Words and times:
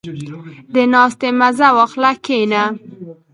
•د 0.73 0.75
ناستې 0.93 1.29
مزه 1.39 1.69
واخله، 1.77 2.11
کښېنه. 2.25 2.63